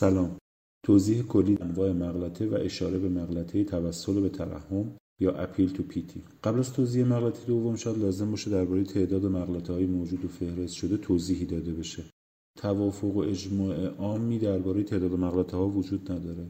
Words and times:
سلام. 0.00 0.38
توضیح 0.86 1.22
کلی 1.22 1.58
انواع 1.60 1.92
مغلطه 1.92 2.46
و 2.46 2.54
اشاره 2.54 2.98
به 2.98 3.08
مغلطه 3.08 3.64
توسل 3.64 4.20
به 4.20 4.28
ترحم 4.28 4.96
یا 5.20 5.32
اپیل 5.32 5.72
تو 5.72 5.82
پیتی. 5.82 6.22
قبل 6.44 6.58
از 6.58 6.72
توضیح 6.72 7.04
مغلطه 7.04 7.46
دوم 7.46 7.76
شاید 7.76 7.98
لازم 7.98 8.30
باشه 8.30 8.50
درباره 8.50 8.84
تعداد 8.84 9.26
مغلطه 9.26 9.72
های 9.72 9.86
موجود 9.86 10.24
و 10.24 10.28
فهرست 10.28 10.74
شده 10.74 10.96
توضیحی 10.96 11.46
داده 11.46 11.72
بشه. 11.72 12.04
توافق 12.58 13.16
و 13.16 13.18
اجماع 13.18 13.86
عامی 13.86 14.38
درباره 14.38 14.82
تعداد 14.82 15.12
مغلطه 15.12 15.56
ها 15.56 15.68
وجود 15.68 16.12
نداره. 16.12 16.46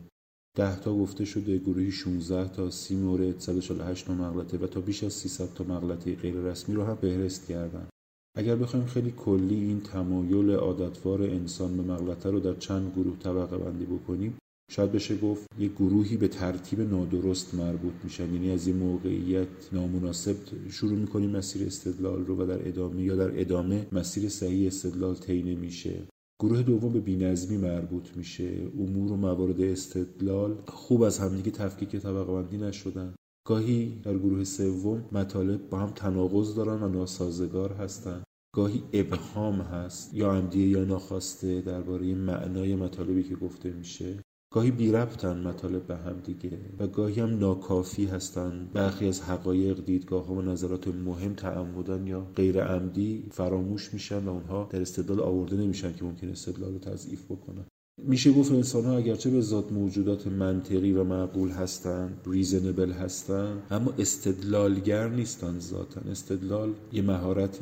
ده 0.57 0.81
تا 0.81 0.95
گفته 0.95 1.25
شده 1.25 1.59
گروهی 1.59 1.91
16 1.91 2.49
تا 2.49 2.71
30 2.71 2.97
مورد 2.97 3.39
148 3.39 4.07
تا 4.07 4.15
مغلطه 4.15 4.59
و 4.59 4.67
تا 4.67 4.81
بیش 4.81 5.05
از 5.05 5.13
300 5.13 5.55
تا 5.55 5.65
مغلطه 5.65 6.15
غیر 6.15 6.35
رسمی 6.35 6.75
رو 6.75 6.85
هم 6.85 6.97
فهرست 6.97 7.47
کردن. 7.47 7.89
اگر 8.37 8.57
بخوایم 8.57 8.87
خیلی 8.87 9.11
کلی 9.11 9.55
این 9.55 9.81
تمایل 9.81 10.51
عادتوار 10.51 11.23
انسان 11.23 11.77
به 11.77 11.83
مغلطه 11.83 12.31
رو 12.31 12.41
در 12.41 12.55
چند 12.55 12.93
گروه 12.97 13.19
طبقه 13.19 13.59
بندی 13.59 13.85
بکنیم 13.85 14.37
شاید 14.71 14.93
بشه 14.93 15.17
گفت 15.17 15.47
یک 15.59 15.73
گروهی 15.73 16.17
به 16.17 16.29
ترتیب 16.29 16.81
نادرست 16.81 17.55
مربوط 17.55 17.93
میشن. 18.05 18.35
یعنی 18.35 18.51
از 18.51 18.67
این 18.67 18.77
موقعیت 18.77 19.49
نامناسب 19.73 20.37
شروع 20.71 20.99
می‌کنیم 20.99 21.31
مسیر 21.31 21.67
استدلال 21.67 22.27
رو 22.27 22.43
و 22.43 22.47
در 22.47 22.69
ادامه 22.69 23.03
یا 23.03 23.17
در 23.17 23.41
ادامه 23.41 23.87
مسیر 23.93 24.29
صحیح 24.29 24.67
استدلال 24.67 25.15
طی 25.15 25.43
نمیشه. 25.43 26.03
گروه 26.43 26.63
دوم 26.63 26.93
به 26.93 27.01
بینظمی 27.01 27.57
مربوط 27.57 28.17
میشه. 28.17 28.71
امور 28.79 29.13
و 29.13 29.17
موارد 29.17 29.61
استدلال 29.61 30.59
خوب 30.67 31.03
از 31.03 31.19
همدیگه 31.19 31.51
تفکیک 31.51 31.97
طبقه 31.97 32.33
بندی 32.33 32.59
نشدن. 32.59 33.15
گاهی 33.47 34.01
در 34.03 34.19
گروه 34.19 34.45
سوم 34.45 35.05
مطالب 35.13 35.71
با 35.71 35.79
هم 35.79 35.91
تناقض 35.91 36.55
دارن 36.55 36.83
و 36.83 36.89
ناسازگار 36.89 37.73
هستند 37.73 38.24
گاهی 38.55 38.83
ابهام 38.93 39.61
هست 39.61 40.15
یا 40.15 40.33
عمدیه 40.33 40.69
یا 40.69 40.85
ناخواسته 40.85 41.61
درباره 41.61 42.15
معنای 42.15 42.77
مطالبی 42.77 43.23
که 43.23 43.37
گفته 43.37 43.71
میشه. 43.71 44.25
گاهی 44.53 44.71
بی 44.71 44.93
ربطن 44.93 45.41
مطالب 45.41 45.87
به 45.87 45.97
هم 45.97 46.21
دیگه 46.21 46.59
و 46.79 46.87
گاهی 46.87 47.21
هم 47.21 47.39
ناکافی 47.39 48.07
هستن. 48.07 48.71
برخی 48.75 49.09
از 49.09 49.23
حقایق 49.23 49.85
دیدگاه 49.85 50.27
ها 50.27 50.35
و 50.35 50.43
نظرات 50.43 50.89
مهم 50.89 51.35
تعمدن 51.35 52.07
یا 52.07 52.21
غیر 52.37 52.65
عمدی 52.65 53.29
فراموش 53.31 53.95
میشن 53.95 54.25
و 54.25 54.31
اونها 54.31 54.69
در 54.71 54.81
استدلال 54.81 55.21
آورده 55.21 55.57
نمیشن 55.57 55.93
که 55.93 56.05
ممکن 56.05 56.29
استدلال 56.29 56.73
رو 56.73 56.79
تضعیف 56.79 57.25
بکنن. 57.25 57.65
میشه 57.99 58.33
گفت 58.33 58.53
انسان 58.53 58.85
ها 58.85 58.97
اگرچه 58.97 59.31
به 59.31 59.41
ذات 59.41 59.73
موجودات 59.73 60.27
منطقی 60.27 60.93
و 60.93 61.05
معقول 61.05 61.51
هستند 61.51 62.21
ریزنبل 62.27 62.93
هستند 62.93 63.63
اما 63.71 63.95
استدلالگر 63.99 65.09
نیستن 65.09 65.59
ذاتا. 65.59 66.01
استدلال 66.11 66.73
یه 66.93 67.03
مهارت 67.03 67.59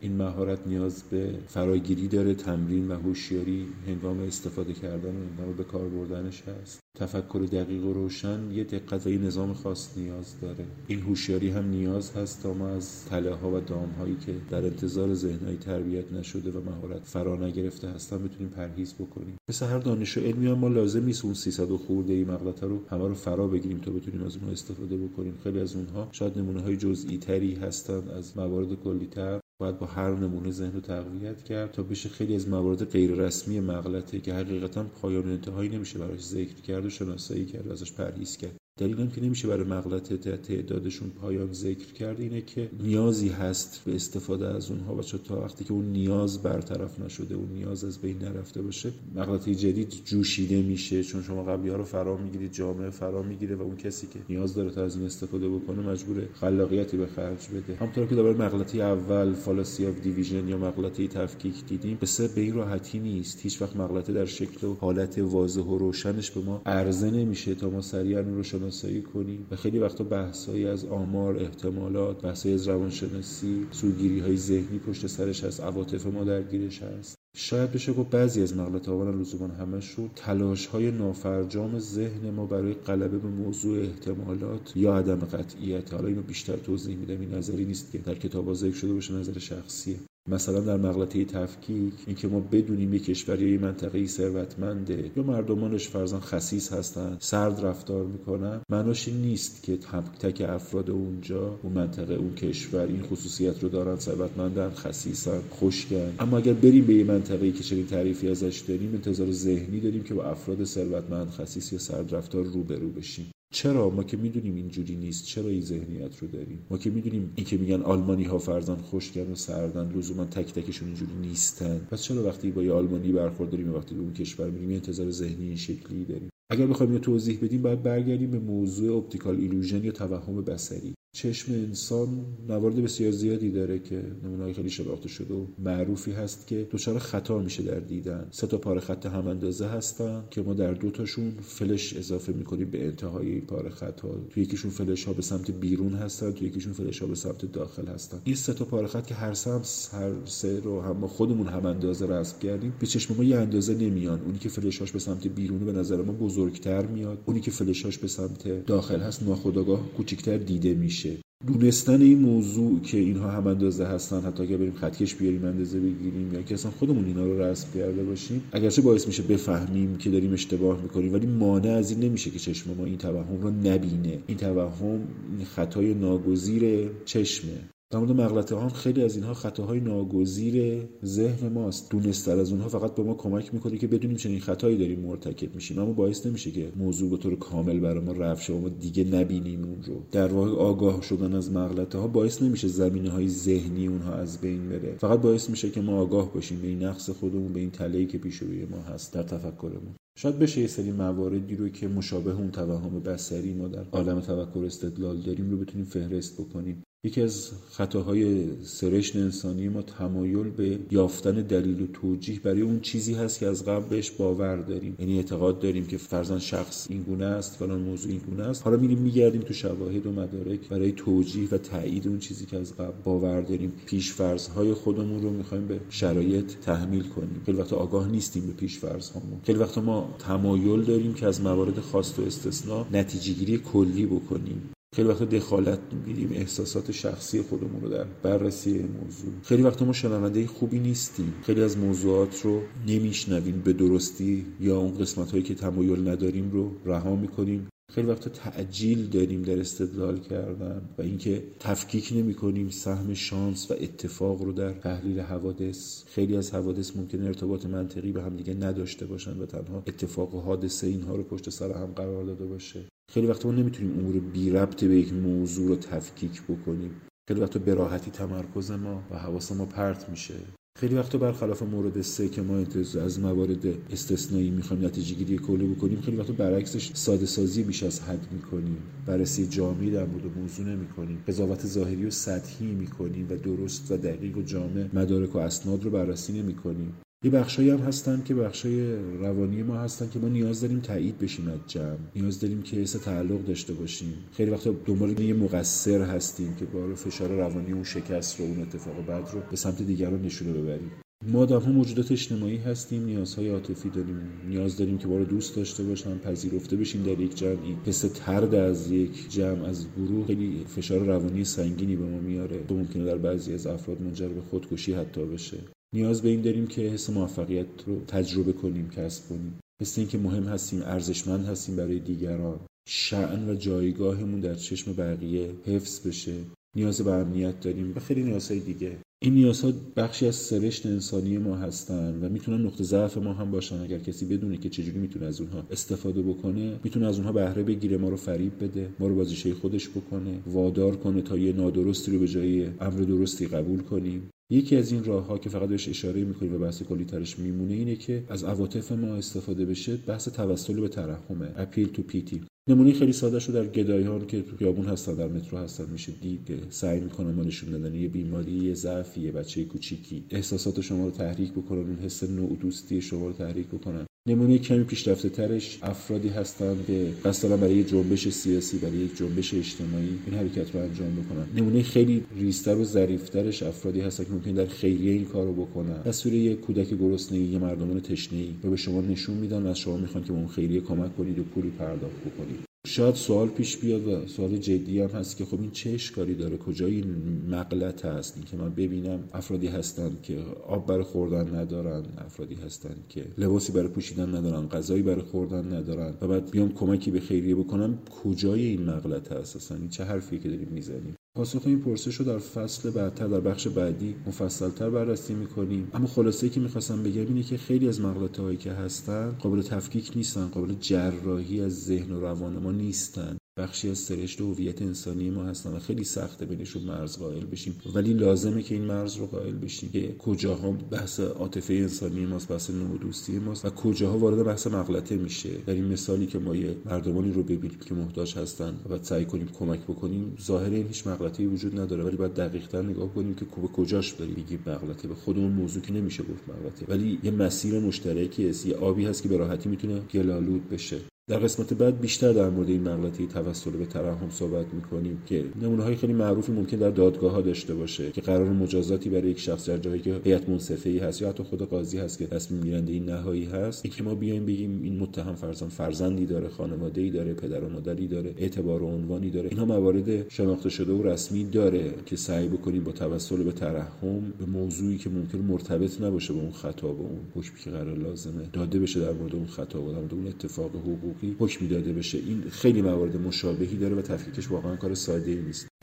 این 0.00 0.16
مهارت 0.16 0.66
نیاز 0.66 1.02
به 1.10 1.34
فراگیری 1.48 2.08
داره 2.08 2.34
تمرین 2.34 2.88
و 2.88 2.94
هوشیاری 2.94 3.66
هنگام 3.86 4.20
استفاده 4.20 4.72
کردن 4.72 5.14
و 5.38 5.52
به 5.52 5.64
کار 5.64 5.88
بردنش 5.88 6.42
هست. 6.42 6.85
تفکر 6.98 7.48
دقیق 7.52 7.84
و 7.84 7.92
روشن 7.92 8.50
یه 8.52 8.64
دقت 8.64 9.06
و 9.06 9.10
یه 9.10 9.18
نظام 9.18 9.54
خاص 9.54 9.98
نیاز 9.98 10.40
داره. 10.40 10.64
این 10.86 11.00
هوشیاری 11.00 11.50
هم 11.50 11.68
نیاز 11.68 12.16
هست 12.16 12.42
تا 12.42 12.54
ما 12.54 12.68
از 12.68 13.04
تله 13.04 13.36
و 13.36 13.60
دام 13.60 13.90
هایی 13.98 14.16
که 14.26 14.34
در 14.50 14.64
انتظار 14.64 15.14
ذهنهای 15.14 15.56
تربیت 15.56 16.12
نشده 16.12 16.50
و 16.50 16.60
مهارت 16.70 17.04
فرا 17.04 17.36
نگرفته 17.36 17.88
هستن 17.88 18.24
بتونیم 18.24 18.48
پرهیز 18.48 18.94
بکنیم. 18.94 19.36
مثل 19.48 19.66
هر 19.66 19.78
دانش 19.78 20.18
و 20.18 20.20
علمی 20.20 20.46
هم 20.46 20.58
ما 20.58 20.68
لازم 20.68 21.04
نیست 21.04 21.24
اون 21.24 21.34
300 21.34 21.68
خورده 21.68 22.12
ای 22.12 22.24
مغلطه 22.24 22.66
رو 22.66 22.80
همه 22.90 23.08
رو 23.08 23.14
فرا 23.14 23.46
بگیریم 23.46 23.78
تا 23.78 23.90
بتونیم 23.90 24.22
از 24.22 24.36
اونها 24.36 24.52
استفاده 24.52 24.96
بکنیم. 24.96 25.38
خیلی 25.42 25.60
از 25.60 25.76
اونها 25.76 26.08
شاید 26.12 26.38
نمونه 26.38 26.60
های 26.60 26.76
جزئی 26.76 27.18
تری 27.18 27.54
هستند 27.54 28.08
از 28.08 28.36
موارد 28.36 28.74
کلی 28.74 29.06
تر 29.06 29.40
باید 29.58 29.78
با 29.78 29.86
هر 29.86 30.10
نمونه 30.10 30.50
ذهن 30.50 30.72
رو 30.72 30.80
تقویت 30.80 31.44
کرد 31.44 31.72
تا 31.72 31.82
بشه 31.82 32.08
خیلی 32.08 32.34
از 32.34 32.48
موارد 32.48 32.84
غیر 32.84 33.10
رسمی 33.10 33.60
مغلطه 33.60 34.20
که 34.20 34.34
حقیقتا 34.34 34.84
پایان 34.84 35.30
انتهایی 35.30 35.68
نمیشه 35.68 35.98
براش 35.98 36.20
ذکر 36.20 36.54
کرد 36.54 36.84
و 36.84 36.90
شناسایی 36.90 37.46
کرد 37.46 37.66
و 37.66 37.72
ازش 37.72 37.92
پرهیز 37.92 38.36
کرد. 38.36 38.56
دلیل 38.78 39.06
که 39.06 39.22
نمیشه 39.22 39.48
برای 39.48 39.64
مغلطه 39.64 40.36
تعدادشون 40.36 41.10
پایان 41.10 41.52
ذکر 41.52 41.92
کرد 41.92 42.20
اینه 42.20 42.40
که 42.40 42.70
نیازی 42.82 43.28
هست 43.28 43.82
به 43.84 43.94
استفاده 43.94 44.46
از 44.48 44.70
اونها 44.70 44.94
و 44.94 45.02
چون 45.02 45.20
تا 45.28 45.40
وقتی 45.40 45.64
که 45.64 45.72
اون 45.72 45.84
نیاز 45.84 46.42
برطرف 46.42 47.00
نشده 47.00 47.34
اون 47.34 47.48
نیاز 47.48 47.84
از 47.84 47.98
بین 47.98 48.18
نرفته 48.18 48.62
باشه 48.62 48.92
مغلطه 49.14 49.54
جدید 49.54 49.92
جوشیده 50.04 50.62
میشه. 50.62 51.02
چون 51.02 51.22
شما 51.22 51.44
قبلی 51.44 51.68
ها 51.68 51.76
رو 51.76 51.84
فرا 51.84 52.16
می‌گیرید 52.16 52.52
جامعه 52.52 52.90
فرا 52.90 53.22
می‌گیره 53.22 53.56
و 53.56 53.62
اون 53.62 53.76
کسی 53.76 54.06
که 54.06 54.18
نیاز 54.28 54.54
داره 54.54 54.70
تا 54.70 54.84
از 54.84 54.96
این 54.96 55.06
استفاده 55.06 55.48
بکنه 55.48 55.82
مجبور 55.82 56.28
خلاقیتی 56.34 56.96
به 56.96 57.06
خرج 57.06 57.48
بده. 57.48 57.76
همونطور 57.76 58.06
که 58.06 58.14
در 58.14 58.22
مغلطه 58.22 58.78
اول 58.78 59.32
فالسی 59.32 59.86
اف 59.86 60.00
دیویژن 60.00 60.48
یا 60.48 60.58
مغلطه 60.58 61.08
تفکیک 61.08 61.66
دیدیم 61.68 61.98
به 62.00 62.28
به 62.34 62.40
این 62.40 62.54
راحتی 62.54 62.98
نیست. 62.98 63.40
هیچ 63.40 63.62
وقت 63.62 63.76
مغلطه 63.76 64.12
در 64.12 64.24
شکل 64.24 64.66
و 64.66 64.74
حالت 64.74 65.18
واضح 65.18 65.62
و 65.62 65.78
روشنش 65.78 66.30
به 66.30 66.40
ما 66.40 66.62
عرضه 66.66 67.10
نمیشه 67.10 67.54
تا 67.54 67.70
ما 67.70 67.80
سریعا 67.80 68.20
رو 68.20 68.42
شناسایی 68.66 69.02
کنیم 69.02 69.46
و 69.50 69.56
خیلی 69.56 69.78
وقتا 69.78 70.04
بحثایی 70.04 70.66
از 70.66 70.84
آمار 70.84 71.36
احتمالات 71.36 72.22
بحثایی 72.22 72.54
از 72.54 72.68
روانشناسی 72.68 73.66
سوگیری 73.70 74.20
های 74.20 74.36
ذهنی 74.36 74.78
پشت 74.78 75.06
سرش 75.06 75.44
هست 75.44 75.60
عواطف 75.60 76.06
ما 76.06 76.24
درگیرش 76.24 76.82
هست. 76.82 77.16
شاید 77.36 77.72
بشه 77.72 77.92
گفت 77.92 78.10
بعضی 78.10 78.42
از 78.42 78.56
مغلطه 78.56 78.92
ها 78.92 79.10
لزوما 79.10 79.46
همش 79.46 79.90
رو 79.90 80.08
تلاش 80.14 80.66
های 80.66 80.90
نافرجام 80.90 81.78
ذهن 81.78 82.30
ما 82.30 82.46
برای 82.46 82.74
غلبه 82.74 83.18
به 83.18 83.28
موضوع 83.28 83.82
احتمالات 83.82 84.72
یا 84.76 84.96
عدم 84.96 85.18
قطعیت. 85.18 85.94
حالا 85.94 86.08
اینو 86.08 86.22
بیشتر 86.22 86.56
توضیح 86.56 86.96
میدم 86.96 87.20
این 87.20 87.34
نظری 87.34 87.64
نیست 87.64 87.92
که 87.92 87.98
در 87.98 88.14
کتاب 88.14 88.54
ذکر 88.54 88.74
شده 88.74 88.92
باشه 88.92 89.14
نظر 89.14 89.38
شخصیه. 89.38 89.96
مثلا 90.28 90.60
در 90.60 90.76
مغلطه 90.76 91.24
تفکیک 91.24 91.92
اینکه 92.06 92.28
ما 92.28 92.40
بدونیم 92.40 92.94
یک 92.94 93.04
کشور 93.04 93.42
یا 93.42 93.60
منطقه 93.60 94.06
ثروتمنده 94.06 95.10
یا 95.16 95.22
مردمانش 95.22 95.88
فرضا 95.88 96.20
خسیس 96.20 96.72
هستن 96.72 97.16
سرد 97.20 97.64
رفتار 97.64 98.04
می‌کنن 98.04 98.60
معناش 98.68 99.08
نیست 99.08 99.62
که 99.62 99.78
تک 100.18 100.46
افراد 100.48 100.90
اونجا 100.90 101.58
اون 101.62 101.72
منطقه 101.72 102.14
اون 102.14 102.34
کشور 102.34 102.86
این 102.86 103.02
خصوصیت 103.02 103.62
رو 103.62 103.68
دارن 103.68 103.96
ثروتمندن 103.96 104.70
خسیسن 104.70 105.40
خشکن. 105.60 106.14
اما 106.18 106.38
اگر 106.38 106.52
بریم 106.52 106.84
به 106.86 106.94
یه 106.94 107.04
منطقه 107.04 107.52
که 107.52 107.62
چنین 107.62 107.86
تعریفی 107.86 108.28
ازش 108.28 108.60
داریم 108.68 108.94
انتظار 108.94 109.30
ذهنی 109.30 109.80
داریم 109.80 110.02
که 110.02 110.14
با 110.14 110.24
افراد 110.24 110.64
ثروتمند 110.64 111.30
خسیس 111.30 111.72
یا 111.72 111.78
سرد 111.78 112.14
رفتار 112.14 112.44
روبرو 112.44 112.88
بشیم. 112.88 113.35
چرا 113.52 113.90
ما 113.90 114.02
که 114.02 114.16
می‌دونیم 114.16 114.54
اینجوری 114.54 114.96
نیست 114.96 115.24
چرا 115.24 115.48
این 115.48 115.60
ذهنیت 115.60 116.18
رو 116.18 116.28
داریم؟ 116.28 116.66
ما 116.70 116.78
که 116.78 116.90
می‌دونیم 116.90 117.32
این 117.34 117.46
که 117.46 117.56
میگن 117.56 117.82
آلمانی 117.82 118.24
ها 118.24 118.38
فرضا 118.38 118.76
خشکن 118.76 119.32
و 119.32 119.34
سردن 119.34 119.92
لزوما 119.92 120.24
تک 120.24 120.52
تکشون 120.52 120.88
اینجوری 120.88 121.14
نیستن. 121.14 121.78
پس 121.90 122.02
چرا 122.02 122.24
وقتی 122.24 122.50
با 122.50 122.62
یه 122.62 122.72
آلمانی 122.72 123.12
برخورد 123.12 123.50
داریم 123.50 123.74
وقتی 123.74 123.94
به 123.94 124.00
اون 124.00 124.12
کشور 124.12 124.50
میریم 124.50 124.70
انتظار 124.70 125.10
ذهنی 125.10 125.46
این 125.46 125.56
شکلی 125.56 126.04
داریم؟ 126.04 126.30
اگر 126.50 126.66
بخوایم 126.66 126.92
یه 126.92 126.98
توضیح 126.98 127.38
بدیم 127.42 127.62
باید 127.62 127.82
برگردیم 127.82 128.30
به 128.30 128.38
موضوع 128.38 128.96
optical 128.96 129.36
illusion 129.36 129.84
یا 129.84 129.92
توهم 129.92 130.42
بصری. 130.42 130.94
چشم 131.16 131.52
انسان 131.52 132.08
موارد 132.48 132.82
بسیار 132.82 133.10
زیادی 133.10 133.50
داره 133.50 133.78
که 133.78 134.02
نمونه 134.24 134.52
خیلی 134.52 134.70
شناخته 134.70 135.08
شده 135.08 135.34
و 135.34 135.46
معروفی 135.58 136.12
هست 136.12 136.46
که 136.46 136.68
دچار 136.70 136.98
خطا 136.98 137.38
میشه 137.38 137.62
در 137.62 137.80
دیدن. 137.80 138.28
سه 138.30 138.46
تا 138.46 138.58
پاره 138.58 138.80
خط 138.80 139.06
هم 139.06 139.26
اندازه 139.26 139.66
هستن 139.66 140.24
که 140.30 140.42
ما 140.42 140.54
در 140.54 140.72
دو 140.72 140.90
تاشون 140.90 141.32
فلش 141.42 141.96
اضافه 141.96 142.32
می‌کنیم 142.32 142.70
به 142.70 142.86
انتهای 142.86 143.30
این 143.30 143.40
پاره 143.40 143.70
خط 143.70 144.00
ها. 144.00 144.10
توی 144.30 144.42
یکیشون 144.42 144.70
فلش 144.70 145.04
ها 145.04 145.12
به 145.12 145.22
سمت 145.22 145.50
بیرون 145.50 145.94
هستن 145.94 146.32
توی 146.32 146.48
یکیشون 146.48 146.72
فلش 146.72 146.98
ها 146.98 147.06
به 147.06 147.14
سمت 147.14 147.52
داخل 147.52 147.86
هستن. 147.86 148.20
این 148.24 148.36
سه 148.36 148.52
تا 148.54 148.64
پاره 148.64 148.86
خط 148.86 149.06
که 149.06 149.14
هر 149.14 149.34
سه 149.34 149.50
هر 149.92 150.12
سه 150.24 150.60
رو 150.60 150.80
هم 150.80 150.96
ما 150.96 151.06
خودمون 151.08 151.46
هم 151.46 151.66
اندازه 151.66 152.06
رسم 152.06 152.38
کردیم 152.38 152.72
به 152.80 152.86
چشم 152.86 153.14
ما 153.16 153.24
یه 153.24 153.36
اندازه 153.36 153.74
نمیان. 153.74 154.20
اونی 154.20 154.38
که 154.38 154.48
فلشاش 154.48 154.92
به 154.92 154.98
سمت 154.98 155.26
بیرون 155.26 155.58
به 155.58 155.72
نظر 155.72 156.02
ما 156.02 156.12
بزرگتر 156.12 156.86
میاد. 156.86 157.18
اونی 157.26 157.40
که 157.40 157.50
فلشاش 157.50 157.98
به 157.98 158.08
سمت 158.08 158.66
داخل 158.66 159.00
هست 159.00 159.22
ناخودآگاه 159.22 159.92
کوچیکتر 159.96 160.36
دیده 160.36 160.74
میشه. 160.74 161.05
دونستن 161.46 162.02
این 162.02 162.18
موضوع 162.18 162.80
که 162.80 162.98
اینها 162.98 163.30
هم 163.30 163.46
اندازه 163.46 163.86
هستن 163.86 164.20
حتی 164.20 164.42
اگر 164.42 164.56
بریم 164.56 164.74
خطکش 164.74 165.14
بیاریم 165.14 165.44
اندازه 165.44 165.80
بگیریم 165.80 166.34
یا 166.34 166.42
که 166.42 166.54
اصلا 166.54 166.70
خودمون 166.70 167.04
اینا 167.04 167.24
رو 167.24 167.42
رسم 167.42 167.68
کرده 167.74 168.04
باشیم 168.04 168.42
اگرچه 168.52 168.82
باعث 168.82 169.06
میشه 169.06 169.22
بفهمیم 169.22 169.96
که 169.96 170.10
داریم 170.10 170.32
اشتباه 170.32 170.82
می‌کنیم 170.82 171.12
ولی 171.12 171.26
مانع 171.26 171.68
از 171.70 171.90
این 171.90 172.00
نمیشه 172.00 172.30
که 172.30 172.38
چشم 172.38 172.74
ما 172.74 172.84
این 172.84 172.98
توهم 172.98 173.42
رو 173.42 173.50
نبینه. 173.50 174.18
این 174.26 174.36
توهم 174.36 175.00
این 175.36 175.46
خطای 175.46 175.94
ناگزیر 175.94 176.90
چشمه. 177.04 177.75
در 177.90 177.98
مورد 177.98 178.12
مغلطه 178.12 178.58
هم 178.58 178.68
خیلی 178.68 179.02
از 179.02 179.16
اینها 179.16 179.34
خطاهای 179.34 179.80
ناگزیر 179.80 180.82
ذهن 181.04 181.48
ماست. 181.48 181.90
دونستن 181.90 182.38
از 182.38 182.52
اونها 182.52 182.68
فقط 182.68 182.94
به 182.94 183.02
ما 183.02 183.14
کمک 183.14 183.54
می‌کنه 183.54 183.78
که 183.78 183.86
بدونیم 183.86 184.16
چنین 184.16 184.40
خطایی 184.40 184.78
داریم 184.78 185.00
مرتکب 185.00 185.54
میشیم. 185.54 185.78
اما 185.78 185.92
باعث 185.92 186.26
نمیشه 186.26 186.50
که 186.50 186.72
موضوع 186.76 187.10
به 187.10 187.16
طور 187.16 187.36
کامل 187.36 187.80
برای 187.80 188.00
ما 188.00 188.12
رفت 188.12 188.42
شه 188.42 188.52
و 188.52 188.60
ما 188.60 188.68
دیگه 188.68 189.04
نبینیم 189.04 189.64
اون 189.64 189.82
رو. 189.82 190.02
در 190.12 190.32
واقع 190.32 190.50
آگاه 190.50 191.02
شدن 191.02 191.34
از 191.34 191.52
مغلطه 191.52 191.98
ها 191.98 192.06
باعث 192.06 192.42
نمیشه 192.42 192.68
زمینه 192.68 193.10
های 193.10 193.28
ذهنی 193.28 193.86
اونها 193.86 194.14
از 194.14 194.40
بین 194.40 194.68
بره. 194.68 194.96
فقط 194.98 195.20
باعث 195.20 195.50
میشه 195.50 195.70
که 195.70 195.80
ما 195.80 196.00
آگاه 196.00 196.34
باشیم 196.34 196.60
به 196.60 196.68
این 196.68 196.82
نقص 196.82 197.10
خودمون 197.10 197.52
به 197.52 197.60
این 197.60 197.70
تلهی 197.70 198.06
که 198.06 198.18
پیش 198.18 198.36
روی 198.36 198.64
ما 198.64 198.78
هست 198.78 199.14
در 199.14 199.22
تفکرمون. 199.22 199.94
شاید 200.18 200.38
بشه 200.38 200.60
یه 200.60 200.66
سری 200.66 200.92
مواردی 200.92 201.56
رو 201.56 201.68
که 201.68 201.88
مشابه 201.88 202.34
اون 202.34 202.50
توهم 202.50 203.00
بصری 203.00 203.54
ما 203.54 203.68
در 203.68 203.84
عالم 203.92 204.20
تفکر 204.20 204.64
استدلال 204.64 205.16
داریم 205.16 205.50
رو 205.50 205.56
بتونیم 205.56 205.86
فهرست 205.86 206.40
بکنیم. 206.40 206.82
یکی 207.06 207.22
از 207.22 207.50
خطاهای 207.70 208.46
سرشت 208.64 209.16
انسانی 209.16 209.68
ما 209.68 209.82
تمایل 209.82 210.50
به 210.50 210.78
یافتن 210.90 211.32
دلیل 211.32 211.82
و 211.82 211.86
توجیه 211.86 212.40
برای 212.40 212.60
اون 212.60 212.80
چیزی 212.80 213.14
هست 213.14 213.38
که 213.38 213.46
از 213.46 213.64
قبل 213.64 213.88
بهش 213.88 214.10
باور 214.10 214.56
داریم. 214.56 214.96
یعنی 214.98 215.16
اعتقاد 215.16 215.58
داریم 215.58 215.86
که 215.86 215.96
فرزن 215.96 216.38
شخص 216.38 216.86
این 216.90 217.02
گونه 217.02 217.24
است 217.24 217.56
فلان 217.56 217.80
موضوع 217.80 218.12
این 218.12 218.20
گونه 218.20 218.42
است. 218.42 218.62
حالا 218.62 218.76
میریم 218.76 218.98
میگردیم 218.98 219.40
تو 219.40 219.54
شواهد 219.54 220.06
و 220.06 220.12
مدارک 220.12 220.68
برای 220.68 220.92
توجیه 220.92 221.48
و 221.52 221.58
تایید 221.58 222.08
اون 222.08 222.18
چیزی 222.18 222.46
که 222.46 222.56
از 222.56 222.76
قبل 222.76 223.02
باور 223.04 223.40
داریم. 223.40 223.72
پیش 223.86 224.12
فرضهای 224.12 224.74
خودمون 224.74 225.22
رو 225.22 225.30
می‌خوایم 225.30 225.66
به 225.66 225.80
شرایط 225.90 226.52
تحمیل 226.62 227.08
کنیم. 227.08 227.42
خیلی 227.46 227.58
وقت 227.58 227.72
آگاه 227.72 228.08
نیستیم 228.08 228.46
به 228.46 228.52
پیش 228.52 228.78
فرض 228.78 229.10
هامون 229.10 229.40
خیلی 229.44 229.58
وقت 229.58 229.78
ما 229.78 230.14
تمایل 230.18 230.82
داریم 230.82 231.14
که 231.14 231.26
از 231.26 231.40
موارد 231.40 231.80
خاص 231.80 232.18
و 232.18 232.22
استثنا 232.22 232.86
نتیجه 232.92 233.32
گیری 233.32 233.58
کلی 233.58 234.06
بکنیم. 234.06 234.75
خیلی 234.96 235.08
وقتا 235.08 235.24
دخالت 235.24 235.78
میدیم 236.06 236.32
احساسات 236.32 236.92
شخصی 236.92 237.42
خودمون 237.42 237.80
رو 237.80 237.88
در 237.88 238.04
بررسی 238.04 238.72
موضوع. 238.72 239.32
خیلی 239.42 239.62
وقتا 239.62 239.84
ما 239.84 239.92
شنونده 239.92 240.46
خوبی 240.46 240.78
نیستیم. 240.78 241.34
خیلی 241.42 241.62
از 241.62 241.78
موضوعات 241.78 242.40
رو 242.42 242.60
نمیشنویم 242.86 243.62
به 243.64 243.72
درستی 243.72 244.46
یا 244.60 244.78
اون 244.78 244.98
قسمت 244.98 245.30
هایی 245.30 245.42
که 245.42 245.54
تمایل 245.54 246.08
نداریم 246.08 246.50
رو 246.50 246.70
رها 246.84 247.16
می‌کنیم. 247.16 247.68
خیلی 247.92 248.06
وقتا 248.06 248.30
تعجیل 248.30 249.06
داریم 249.06 249.42
در 249.42 249.60
استدلال 249.60 250.18
کردن 250.18 250.82
و 250.98 251.02
اینکه 251.02 251.42
تفکیک 251.60 252.12
نمی 252.16 252.34
کنیم 252.34 252.70
سهم 252.70 253.14
شانس 253.14 253.70
و 253.70 253.74
اتفاق 253.74 254.42
رو 254.42 254.52
در 254.52 254.72
تحلیل 254.72 255.20
حوادث. 255.20 256.04
خیلی 256.06 256.36
از 256.36 256.54
حوادث 256.54 256.96
ممکن 256.96 257.22
ارتباط 257.22 257.66
منطقی 257.66 258.12
به 258.12 258.22
هم 258.22 258.36
دیگه 258.36 258.54
نداشته 258.54 259.06
باشن 259.06 259.38
و 259.38 259.46
تنها 259.46 259.82
اتفاق 259.86 260.34
و 260.34 260.40
حادثه 260.40 260.86
اینها 260.86 261.16
رو 261.16 261.22
پشت 261.22 261.50
سر 261.50 261.72
هم 261.72 261.86
قرار 261.86 262.24
داده 262.24 262.44
باشه. 262.44 262.84
خیلی 263.12 263.26
وقتا 263.26 263.48
ما 263.48 263.54
نمی‌تونیم 263.54 263.98
امور 263.98 264.18
بی 264.18 264.50
ربط 264.50 264.84
به 264.84 264.96
یک 264.96 265.12
موضوع 265.12 265.68
رو 265.68 265.76
تفکیک 265.76 266.42
بکنیم. 266.42 266.90
خیلی 267.28 267.40
وقتا 267.40 267.58
به 267.58 267.74
راحتی 267.74 268.10
تمرکز 268.10 268.70
ما 268.70 269.02
و 269.10 269.18
حواس 269.18 269.52
ما 269.52 269.64
پرت 269.64 270.08
میشه. 270.08 270.34
خیلی 270.78 270.94
وقتا 270.94 271.18
برخلاف 271.18 271.62
مورد 271.62 272.02
سه 272.02 272.28
که 272.28 272.42
ما 272.42 272.56
از 273.04 273.20
موارد 273.20 273.66
استثنایی 273.90 274.50
می‌خوایم 274.50 274.84
نتیجه 274.84 275.14
گیری 275.14 275.38
کلی 275.38 275.66
بکنیم 275.66 276.00
خیلی 276.00 276.16
وقتا 276.16 276.32
برعکسش 276.32 276.90
ساده 276.94 277.26
سازی 277.26 277.62
بیش 277.62 277.82
از 277.82 278.00
حد 278.00 278.28
می‌کنیم. 278.32 278.78
بررسی 279.06 279.46
جامعی 279.46 279.90
در 279.90 280.06
مورد 280.06 280.38
موضوع 280.38 280.66
نمی‌کنیم. 280.66 281.22
قضاوت 281.28 281.66
ظاهری 281.66 282.06
و 282.06 282.10
سطحی 282.10 282.66
می‌کنیم 282.66 283.26
و 283.30 283.36
درست 283.36 283.92
و 283.92 283.96
دقیق 283.96 284.38
و 284.38 284.42
جامع 284.42 284.88
مدارک 284.94 285.34
و 285.34 285.38
اسناد 285.38 285.84
رو 285.84 285.90
بررسی 285.90 286.42
نمی‌کنیم. 286.42 286.94
یه 287.24 287.30
بخشایی 287.30 287.70
هم 287.70 287.78
هستن 287.78 288.22
که 288.24 288.34
بخشای 288.34 288.96
روانی 288.96 289.62
ما 289.62 289.76
هستن 289.76 290.08
که 290.10 290.18
ما 290.18 290.28
نیاز 290.28 290.60
داریم 290.60 290.80
تایید 290.80 291.18
بشیم 291.18 291.48
از 291.48 291.58
جمع. 291.66 291.96
نیاز 292.16 292.40
داریم 292.40 292.62
که 292.62 292.76
حس 292.76 292.92
تعلق 292.92 293.44
داشته 293.44 293.72
باشیم. 293.72 294.14
خیلی 294.32 294.50
وقتا 294.50 294.74
دنبال 294.86 295.20
یه 295.20 295.34
مقصر 295.34 296.00
هستیم 296.00 296.54
که 296.54 296.64
بار 296.64 296.94
فشار 296.94 297.28
روانی 297.28 297.72
اون 297.72 297.84
شکست 297.84 298.40
رو 298.40 298.46
اون 298.46 298.62
اتفاق 298.62 299.06
بعد 299.06 299.28
رو 299.32 299.40
به 299.50 299.56
سمت 299.56 299.82
دیگران 299.82 300.22
نشونه 300.22 300.52
ببریم. 300.52 300.92
ما 301.26 301.38
آدم 301.38 301.60
ها 301.60 301.72
موجودات 301.72 302.12
اجتماعی 302.12 302.56
هستیم. 302.56 303.04
نیازهای 303.04 303.48
عاطفی 303.48 303.90
داریم. 303.90 304.30
نیاز 304.48 304.76
داریم 304.76 304.98
که 304.98 305.08
ما 305.08 305.18
دوست 305.18 305.56
داشته 305.56 305.84
باشن 305.84 306.18
پذیرفته 306.18 306.76
بشیم 306.76 307.02
در 307.02 307.20
یک 307.20 307.36
جمعی. 307.36 307.76
حس 307.86 308.00
ترد 308.00 308.54
از 308.54 308.90
یک 308.90 309.30
جمع 309.30 309.64
از 309.64 309.86
گروه 309.96 310.26
خیلی 310.26 310.64
فشار 310.68 310.98
روانی 310.98 311.44
سنگینی 311.44 311.96
به 311.96 312.04
ما 312.04 312.18
میاره. 312.18 312.64
تو 312.68 312.74
ممکنه 312.74 313.04
در 313.04 313.18
بعضی 313.18 313.54
از 313.54 313.66
افراد 313.66 314.00
منجر 314.00 314.28
به 314.28 314.40
خودکشی 314.40 314.92
حتی 314.92 315.24
بشه. 315.24 315.58
نیاز 315.94 316.22
به 316.22 316.28
این 316.28 316.40
داریم 316.40 316.66
که 316.66 316.82
حس 316.82 317.10
موفقیت 317.10 317.66
رو 317.86 318.00
تجربه 318.00 318.52
کنیم 318.52 318.90
کسب 318.90 319.28
کنیم. 319.28 319.58
مثل 319.82 320.00
اینکه 320.00 320.18
مهم 320.18 320.44
هستیم 320.44 320.82
ارزشمند 320.82 321.46
هستیم 321.46 321.76
برای 321.76 321.98
دیگران. 321.98 322.60
شعن 322.88 323.48
و 323.48 323.54
جایگاهمون 323.54 324.40
در 324.40 324.54
چشم 324.54 324.92
بقیه 324.92 325.50
حفظ 325.64 326.06
بشه. 326.06 326.34
نیاز 326.76 327.00
به 327.00 327.10
امنیت 327.10 327.60
داریم 327.60 327.92
و 327.96 328.00
خیلی 328.00 328.22
نیازهای 328.22 328.60
دیگه. 328.60 328.96
این 329.22 329.34
نیازها 329.34 329.72
بخشی 329.96 330.26
از 330.26 330.34
سرشت 330.34 330.86
انسانی 330.86 331.38
ما 331.38 331.56
هستن 331.56 332.24
و 332.24 332.28
می‌تونن 332.28 332.66
نقطه 332.66 332.84
ضعف 332.84 333.18
ما 333.18 333.32
هم 333.32 333.50
باشن. 333.50 333.80
اگر 333.80 333.98
کسی 333.98 334.26
بدونه 334.26 334.56
که 334.56 334.68
چجوری 334.68 334.98
می‌تونه 334.98 335.26
از 335.26 335.40
اونها 335.40 335.66
استفاده 335.70 336.22
بکنه 336.22 336.80
می‌تونه 336.84 337.06
از 337.06 337.16
اونها 337.16 337.32
بهره 337.32 337.62
بگیره 337.62 337.96
ما 337.96 338.08
رو 338.08 338.16
فریب 338.16 338.64
بده 338.64 338.88
ما 338.98 339.06
رو 339.06 339.14
بازیشه 339.14 339.54
خودش 339.54 339.88
بکنه 339.88 340.38
وادار 340.46 340.96
کنه 340.96 341.22
تا 341.22 341.38
یه 341.38 341.52
نادرستی 341.52 342.12
رو 342.12 342.18
به 342.18 342.28
جای 342.28 342.66
امر 342.80 343.00
درستی 343.00 343.46
قبول 343.46 343.80
کنیم. 343.82 344.30
یکی 344.50 344.76
از 344.76 344.92
این 344.92 345.04
راه 345.04 345.26
ها 345.26 345.38
که 345.38 345.48
فقط 345.50 345.68
بهش 345.68 345.88
اشاره 345.88 346.24
می‌کنیم 346.24 346.54
و 346.54 346.58
بحث 346.58 346.82
کلی 346.82 347.04
ترش 347.04 347.38
میمونه 347.38 347.74
اینه 347.74 347.96
که 347.96 348.24
از 348.28 348.44
عواطف 348.44 348.92
ما 348.92 349.14
استفاده 349.14 349.66
بشه 349.66 349.96
بحث 349.96 350.28
توسل 350.28 350.80
به 350.80 350.88
ترحمه 350.88 351.52
اپیل 351.56 351.88
تو 351.88 352.02
پیتی. 352.02 352.42
نمونه 352.68 352.92
خیلی 352.92 353.12
ساده 353.12 353.38
شو 353.38 353.52
در 353.52 353.66
گدایان 353.66 354.26
که 354.26 354.42
تو 354.42 354.56
خیابون 354.56 354.86
هستن 354.86 355.14
در 355.14 355.28
مترو 355.28 355.58
هستن 355.58 355.90
میشه 355.90 356.12
دید 356.12 356.62
سعی 356.70 357.00
می‌کنن 357.00 357.34
ما 357.34 357.42
نشون 357.42 357.70
دادن 357.70 357.94
یه 357.94 358.08
بیماری 358.08 358.52
یه 358.52 358.74
ضعفی 358.74 359.20
یه 359.20 359.32
بچه 359.32 359.64
کوچیکی. 359.64 360.24
احساسات 360.30 360.80
شما 360.80 361.04
رو 361.04 361.10
تحریک 361.10 361.52
بکنن 361.52 361.78
اون 361.78 361.98
حس 361.98 362.22
نوع 362.22 362.56
دوستی 362.56 363.02
شما 363.02 363.26
رو 363.26 363.32
تحریک 363.32 363.66
بکنن. 363.66 364.06
نمونه 364.28 364.58
کمی 364.58 364.84
پیشرفته 364.84 365.28
ترش 365.28 365.78
افرادی 365.82 366.28
هستند 366.28 366.86
که 366.86 367.12
دارن 367.42 367.56
برای 367.56 367.84
جنبش 367.84 368.28
سیاسی 368.28 368.78
برای 368.78 368.96
یک 368.96 369.16
جنبش 369.16 369.54
اجتماعی 369.54 370.18
این 370.26 370.38
حرکت 370.38 370.74
رو 370.74 370.80
انجام 370.80 371.16
بکنن. 371.16 371.46
نمونه 371.56 371.82
خیلی 371.82 372.24
ریزتر 372.36 372.76
و 372.76 372.84
ظریفترش 372.84 373.62
افرادی 373.62 374.00
هستن 374.00 374.24
که 374.24 374.30
ممکن 374.30 374.50
در 374.50 374.66
خیریه 374.66 375.12
این 375.12 375.24
کارو 375.24 375.52
بکنن. 375.52 376.02
تصویر 376.02 376.34
یک 376.34 376.60
کودک 376.60 376.94
گرسنه 376.94 377.38
یه 377.38 377.58
مردمان 377.58 378.00
تشنه 378.00 378.44
رو 378.62 378.70
به 378.70 378.76
شما 378.76 379.00
نشون 379.00 379.36
میدن 379.36 379.62
و 379.62 379.66
از 379.66 379.78
شما 379.78 379.96
می‌خوان 379.96 380.24
که 380.24 380.32
به 380.32 380.38
اون 380.38 380.48
خیریه 380.48 380.80
کمک 380.80 381.16
کنید 381.16 381.38
و 381.38 381.42
پولی 381.42 381.70
پرداخت 381.70 382.20
بکنید. 382.20 382.75
شاید 382.86 383.14
سوال 383.14 383.48
پیش 383.48 383.76
بیاد 383.76 384.08
و 384.08 384.26
سوال 384.26 384.56
جدی 384.56 385.00
هم 385.00 385.08
هست 385.08 385.36
که 385.36 385.44
خب 385.44 385.60
این 385.60 385.70
چه 385.70 385.90
اشکالی 385.90 386.34
داره؟ 386.34 386.56
کجای 386.56 386.94
این 386.94 387.42
مغلط 387.50 388.04
هست؟ 388.04 388.36
این 388.36 388.44
که 388.44 388.56
من 388.56 388.70
ببینم 388.70 389.28
افرادی 389.32 389.66
هستن 389.66 390.10
که 390.22 390.38
آب 390.68 390.86
برای 390.86 391.02
خوردن 391.02 391.54
ندارن 391.56 392.02
افرادی 392.18 392.54
هستن 392.54 392.94
که 393.08 393.24
لباسی 393.38 393.72
برای 393.72 393.88
پوشیدن 393.88 394.34
ندارن 394.34 394.68
غذایی 394.68 395.02
برای 395.02 395.22
خوردن 395.22 395.74
ندارن 395.74 396.14
و 396.20 396.28
بعد 396.28 396.50
بیام 396.50 396.72
کمکی 396.72 397.10
به 397.10 397.20
خیریه 397.20 397.54
بکنم. 397.54 397.98
کجای 398.24 398.64
این 398.66 398.82
مغلط 398.82 399.32
هست؟ 399.32 399.56
اصلا 399.56 399.76
این 399.76 399.88
چه 399.88 400.04
حرفی 400.04 400.38
که 400.38 400.48
داریم 400.48 400.68
می‌زنیم؟ 400.68 401.16
پاسخ 401.36 401.62
این 401.66 401.80
پرسش 401.80 402.14
رو 402.14 402.24
در 402.24 402.38
فصل 402.38 402.90
بعدتر 402.90 403.26
در 403.26 403.40
بخش 403.40 403.68
بعدی 403.68 404.14
مفصلتر 404.26 404.90
بررسی 404.90 405.34
می‌کنیم. 405.34 405.90
اما 405.94 406.06
خلاصه 406.06 406.48
که 406.48 406.60
می‌خواستم 406.60 407.02
بگم 407.02 407.26
اینه 407.26 407.42
که 407.42 407.56
خیلی 407.56 407.88
از 407.88 408.00
مغلطه 408.00 408.42
هایی 408.42 408.56
که 408.56 408.72
هستن 408.72 409.36
قابل 409.40 409.62
تفکیک 409.62 410.12
نیستن 410.16 410.48
قابل 410.48 410.74
جراحی 410.80 411.60
از 411.60 411.84
ذهن 411.84 412.12
و 412.12 412.20
روان 412.20 412.58
ما 412.58 412.72
نیستن. 412.72 413.36
بخشی 413.58 413.90
از 413.90 413.98
سرشت 413.98 414.40
هویت 414.40 414.82
انسانی 414.82 415.30
ما 415.30 415.44
هستن 415.44 415.70
و 415.72 415.78
خیلی 415.78 416.04
سخته 416.04 416.46
بینشون 416.46 416.82
مرز 416.82 417.18
قائل 417.18 417.44
بشیم. 417.44 417.80
ولی 417.94 418.14
لازمه 418.14 418.62
که 418.62 418.74
این 418.74 418.84
مرز 418.84 419.16
رو 419.16 419.26
قائل 419.26 419.54
بشیم 419.54 419.90
که 419.92 420.14
کجاها 420.18 420.70
بحث 420.70 421.20
عاطفه 421.20 421.74
انسانی 421.74 422.26
ماست 422.26 422.48
بحث 422.48 422.70
نوع 422.70 422.98
دوستی 422.98 423.38
ماست 423.38 423.64
و 423.64 423.70
کجاها 423.70 424.18
وارد 424.18 424.44
بحث 424.44 424.66
مغلطه 424.66 425.16
میشه. 425.16 425.50
در 425.66 425.74
این 425.74 425.84
مثالی 425.84 426.26
که 426.26 426.38
ما 426.38 426.56
یه 426.56 426.76
مردمانی 426.84 427.32
رو 427.32 427.42
ببینیم 427.42 427.78
که 427.88 427.94
محتاج 427.94 428.36
هستن 428.38 428.80
و 428.84 428.88
بعد 428.88 429.02
سعی 429.02 429.24
کنیم 429.24 429.48
کمک 429.48 429.80
بکنیم 429.80 430.36
ظاهر 430.42 430.70
این 430.70 430.86
هیچ 430.86 431.06
مغلطه‌ای 431.06 431.48
وجود 431.48 431.80
نداره. 431.80 432.04
ولی 432.04 432.16
باید 432.16 432.34
دقیق‌تر 432.34 432.82
نگاه 432.82 433.14
کنیم 433.14 433.34
که 433.34 433.44
به 433.44 433.68
کجاش 433.68 434.12
داریم 434.12 434.34
میگیم 434.36 434.58
مغلطه 434.66 435.08
به 435.08 435.14
خودمون 435.14 435.52
موضوع 435.52 435.82
که 435.82 435.92
نمیشه 435.92 436.22
گفت 436.22 436.48
مغلطه 436.48 436.86
ولی 436.88 437.18
یه 437.22 437.30
مسیر 437.30 437.80
مشترکی 437.80 438.48
است 438.48 438.66
یه 438.66 438.74
آبی 438.74 439.04
هست 439.04 439.22
که 439.22 439.28
به 439.28 439.36
راحتی 439.36 439.68
می‌تونه 439.68 440.00
گلالود 440.14 440.68
بشه. 440.68 441.00
در 441.30 441.38
قسمت 441.38 441.74
بعد 441.74 442.00
بیشتر 442.00 442.32
در 442.32 442.48
مورد 442.48 442.68
این 442.68 442.82
مغلطه 442.82 443.26
توسل 443.26 443.70
به 443.70 443.86
ترحم 443.86 444.30
صحبت 444.30 444.66
می‌کنیم 444.74 445.22
که 445.26 445.44
نمونه 445.62 445.82
های 445.82 445.96
خیلی 445.96 446.12
معروفی 446.12 446.52
ممکن 446.52 446.76
در 446.76 446.90
دادگاه 446.90 447.32
ها 447.32 447.40
داشته 447.40 447.74
باشه 447.74 448.10
که 448.10 448.20
قرار 448.20 448.52
مجازاتی 448.52 449.10
برای 449.10 449.30
یک 449.30 449.38
شخص 449.38 449.68
در 449.68 449.78
جایی 449.78 450.02
که 450.02 450.20
هیئت 450.24 450.48
منصفه 450.48 450.90
ای 450.90 450.98
هست 450.98 451.22
یا 451.22 451.28
حتی 451.28 451.42
خود 451.42 451.62
قاضی 451.62 451.98
هست 451.98 452.18
که 452.18 452.26
تصمیم 452.26 452.60
گیرنده 452.60 452.92
این 452.92 453.04
نهایی 453.04 453.44
هست 453.44 453.84
که 453.84 454.02
ما 454.02 454.14
بیایم 454.14 454.46
بگیم 454.46 454.80
این 454.82 454.98
متهم 454.98 455.34
فرزند 455.34 455.70
فرزندی 455.70 456.26
داره 456.26 456.48
خانواده 456.48 457.00
ای 457.00 457.10
داره 457.10 457.34
پدر 457.34 457.64
و 457.64 457.68
مادری 457.68 458.08
داره 458.08 458.34
اعتبار 458.38 458.82
و 458.82 458.86
عنوانی 458.86 459.30
داره. 459.30 459.48
اینها 459.48 459.64
موارد 459.64 460.28
شناخته 460.28 460.68
شده 460.68 460.92
و 460.92 461.02
رسمی 461.02 461.44
داره 461.44 461.94
که 462.06 462.16
سعی 462.16 462.48
بکنیم 462.48 462.84
با 462.84 462.92
توسل 462.92 463.42
به 463.42 463.52
ترحم 463.52 464.32
به 464.38 464.46
موضوعی 464.46 464.98
که 464.98 465.10
ممکن 465.10 465.38
مرتبط 465.38 466.00
نباشه 466.00 466.32
با 466.32 466.40
اون 466.40 466.52
خطا 466.52 466.92
با 466.92 467.04
اون 467.04 467.20
حکمی 467.34 467.60
که 467.64 467.70
قرار 467.70 467.98
لازمه 467.98 468.42
داده 468.52 468.78
بشه 468.78 469.00
در 469.00 469.12
مورد 469.12 469.34
اون 469.34 469.46
خطا 469.46 469.82
و 469.82 469.88
اون 469.88 470.26
اتفاق 470.26 470.70
حقوقی 471.16 471.36
حکمی 471.38 471.68
داده 471.68 471.92
بشه 471.92 472.18
این 472.18 472.50
خیلی 472.50 472.82
موارد 472.82 473.16
مشابهی 473.16 473.76
داره 473.76 473.94
و 473.94 474.02
تفکیکش 474.02 474.50
واقعا 474.50 474.76
کار 474.76 474.94
ساده 474.94 475.30
ای 475.30 475.42
نیست. 475.42 475.75